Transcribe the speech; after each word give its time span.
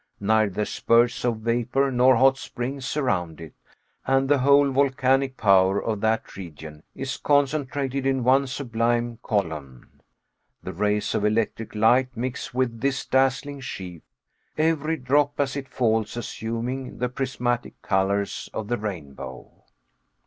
Neither 0.19 0.65
spurts 0.65 1.23
of 1.23 1.41
vapor 1.41 1.91
nor 1.91 2.15
hot 2.15 2.35
springs 2.35 2.87
surround 2.87 3.39
it, 3.39 3.53
and 4.03 4.27
the 4.27 4.39
whole 4.39 4.71
volcanic 4.71 5.37
power 5.37 5.79
of 5.79 6.01
that 6.01 6.35
region 6.35 6.81
is 6.95 7.17
concentrated 7.17 8.07
in 8.07 8.23
one 8.23 8.47
sublime 8.47 9.19
column. 9.21 10.01
The 10.63 10.73
rays 10.73 11.13
of 11.13 11.23
electric 11.23 11.75
light 11.75 12.17
mix 12.17 12.51
with 12.51 12.81
this 12.81 13.05
dazzling 13.05 13.59
sheaf, 13.59 14.01
every 14.57 14.97
drop 14.97 15.39
as 15.39 15.55
it 15.55 15.69
falls 15.69 16.17
assuming 16.17 16.97
the 16.97 17.07
prismatic 17.07 17.79
colors 17.83 18.49
of 18.55 18.69
the 18.69 18.79
rainbow. 18.79 19.53